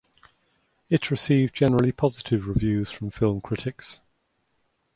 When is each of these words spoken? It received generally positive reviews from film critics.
It 0.89 1.11
received 1.11 1.53
generally 1.53 1.91
positive 1.91 2.47
reviews 2.47 2.89
from 2.89 3.11
film 3.11 3.39
critics. 3.39 3.99